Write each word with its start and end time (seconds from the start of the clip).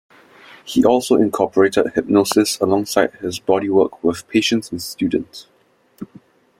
He 0.65 0.83
also 0.83 1.15
incorporated 1.17 1.91
hypnosis 1.93 2.59
alongside 2.59 3.13
his 3.17 3.39
bodywork 3.39 4.01
with 4.03 4.27
patients 4.29 4.71
and 4.71 4.81
students. 4.81 5.45